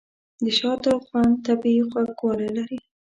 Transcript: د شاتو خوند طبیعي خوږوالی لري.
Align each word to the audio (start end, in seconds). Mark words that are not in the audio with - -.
د 0.43 0.45
شاتو 0.57 0.91
خوند 1.05 1.31
طبیعي 1.47 1.83
خوږوالی 1.89 2.49
لري. 2.57 2.79